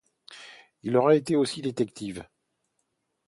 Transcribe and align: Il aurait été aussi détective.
Il 0.81 0.97
aurait 0.97 1.19
été 1.19 1.35
aussi 1.35 1.61
détective. 1.61 2.25